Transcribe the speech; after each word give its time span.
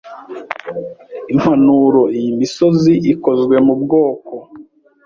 Impanuro 1.33 2.01
Iyi 2.17 2.31
misozi 2.39 2.93
ikozwe 3.13 3.55
mubwoko 3.65 4.33